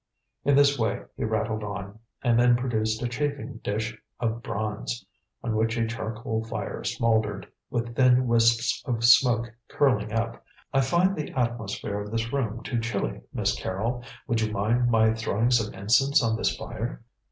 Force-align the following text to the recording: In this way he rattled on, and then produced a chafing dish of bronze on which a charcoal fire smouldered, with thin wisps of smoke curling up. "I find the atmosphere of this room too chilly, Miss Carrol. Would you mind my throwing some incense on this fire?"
In 0.43 0.55
this 0.55 0.79
way 0.79 1.03
he 1.15 1.23
rattled 1.25 1.63
on, 1.63 1.99
and 2.23 2.39
then 2.39 2.55
produced 2.57 3.03
a 3.03 3.07
chafing 3.07 3.59
dish 3.63 3.95
of 4.19 4.41
bronze 4.41 5.05
on 5.43 5.55
which 5.55 5.77
a 5.77 5.85
charcoal 5.85 6.43
fire 6.43 6.83
smouldered, 6.83 7.47
with 7.69 7.95
thin 7.95 8.25
wisps 8.25 8.81
of 8.87 9.03
smoke 9.03 9.53
curling 9.67 10.11
up. 10.11 10.43
"I 10.73 10.81
find 10.81 11.15
the 11.15 11.29
atmosphere 11.33 12.01
of 12.01 12.09
this 12.09 12.33
room 12.33 12.63
too 12.63 12.79
chilly, 12.79 13.21
Miss 13.31 13.53
Carrol. 13.53 14.03
Would 14.25 14.41
you 14.41 14.51
mind 14.51 14.89
my 14.89 15.13
throwing 15.13 15.51
some 15.51 15.71
incense 15.75 16.23
on 16.23 16.35
this 16.35 16.55
fire?" 16.57 17.03